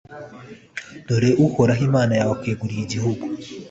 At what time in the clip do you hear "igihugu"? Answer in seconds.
2.83-3.23